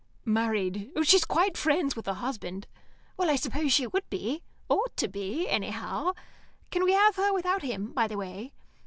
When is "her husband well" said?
2.07-3.29